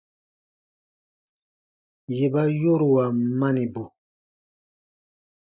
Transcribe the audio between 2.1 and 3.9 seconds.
Yè ba yoruan manibu.